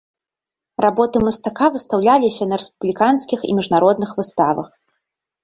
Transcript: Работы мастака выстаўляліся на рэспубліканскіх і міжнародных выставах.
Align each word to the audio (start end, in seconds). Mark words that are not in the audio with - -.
Работы 0.85 1.17
мастака 1.25 1.65
выстаўляліся 1.75 2.43
на 2.49 2.59
рэспубліканскіх 2.63 3.39
і 3.51 3.53
міжнародных 3.61 4.09
выставах. 4.23 4.67